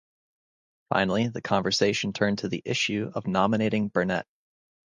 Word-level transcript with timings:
Finally, 0.89 1.27
the 1.27 1.43
convention 1.43 2.11
turned 2.11 2.39
to 2.39 2.49
the 2.49 2.63
issue 2.65 3.11
of 3.13 3.27
nominating 3.27 3.87
Burnett. 3.89 4.25